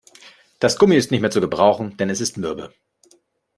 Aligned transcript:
Das 0.57 0.79
Gummi 0.79 0.95
ist 0.95 1.11
nicht 1.11 1.21
mehr 1.21 1.29
zu 1.29 1.41
gebrauchen, 1.41 1.95
denn 1.97 2.09
es 2.09 2.21
ist 2.21 2.35
mürbe. 2.35 2.73